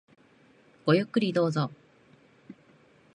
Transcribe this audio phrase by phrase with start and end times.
[0.83, 1.69] ごゆっくりどうぞ。